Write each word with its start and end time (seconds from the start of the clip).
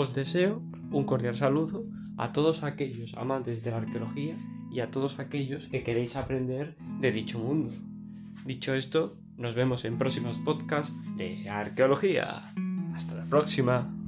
os 0.00 0.14
deseo 0.14 0.62
un 0.98 1.04
cordial 1.04 1.36
saludo 1.36 1.84
a 2.16 2.32
todos 2.32 2.64
aquellos 2.64 3.12
amantes 3.22 3.62
de 3.62 3.70
la 3.70 3.78
arqueología 3.82 4.34
y 4.72 4.80
a 4.80 4.90
todos 4.90 5.18
aquellos 5.18 5.68
que 5.68 5.82
queréis 5.82 6.16
aprender 6.16 6.76
de 7.00 7.12
dicho 7.12 7.38
mundo. 7.38 7.70
Dicho 8.46 8.72
esto, 8.72 9.18
nos 9.36 9.54
vemos 9.54 9.84
en 9.84 9.98
próximos 9.98 10.38
podcasts 10.38 10.96
de 11.18 11.48
arqueología. 11.50 12.52
Hasta 12.94 13.14
la 13.14 13.24
próxima. 13.24 13.99